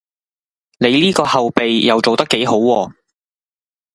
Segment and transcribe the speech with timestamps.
[0.79, 2.93] 你呢個後備又做得幾好喎